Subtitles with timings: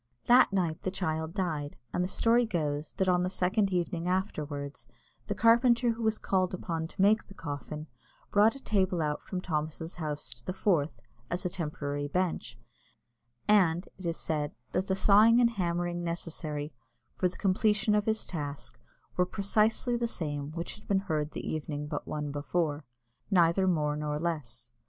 [0.25, 4.87] That night the child died, and the story goes that on the second evening afterwards,
[5.27, 7.85] the carpenter who was called upon to make the coffin
[8.31, 12.57] brought a table out from Thomas's house to the Forth, as a temporary bench;
[13.47, 16.73] and, it is said, that the sawing and hammering necessary
[17.15, 18.79] for the completion of his task
[19.17, 22.85] were precisely the same which had been heard the evening but one before
[23.29, 24.71] neither more nor less.